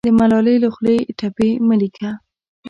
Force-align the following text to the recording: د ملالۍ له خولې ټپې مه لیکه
د 0.07 0.09
ملالۍ 0.19 0.55
له 0.63 0.69
خولې 0.75 0.97
ټپې 1.19 1.49
مه 1.67 1.75
لیکه 1.81 2.09